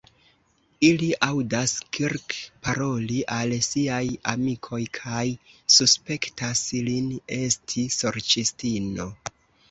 [0.85, 2.33] Ili aŭdas Kirk
[2.67, 3.99] paroli al siaj
[4.33, 5.25] amikoj kaj
[5.75, 9.07] suspektas lin esti sorĉistino.